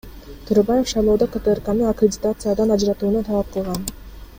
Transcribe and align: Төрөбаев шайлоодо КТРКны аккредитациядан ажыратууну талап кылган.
Төрөбаев 0.47 0.87
шайлоодо 0.91 1.27
КТРКны 1.35 1.85
аккредитациядан 1.91 2.77
ажыратууну 2.79 3.25
талап 3.29 3.57
кылган. 3.59 3.89